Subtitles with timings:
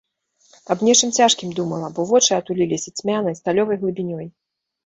[0.73, 4.25] Аб нечым цяжкім думала, бо вочы атуліліся цьмянай, сталёвай глыбінёй.